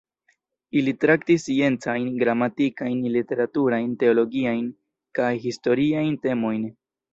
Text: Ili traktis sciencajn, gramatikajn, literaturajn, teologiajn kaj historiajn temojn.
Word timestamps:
Ili 0.79 0.93
traktis 1.03 1.45
sciencajn, 1.47 2.07
gramatikajn, 2.23 3.05
literaturajn, 3.17 3.93
teologiajn 4.05 4.67
kaj 5.21 5.31
historiajn 5.47 6.21
temojn. 6.29 6.69